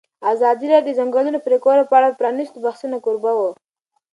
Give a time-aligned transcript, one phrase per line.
[0.31, 3.49] ازادي راډیو د د ځنګلونو پرېکول په اړه د پرانیستو بحثونو کوربه وه.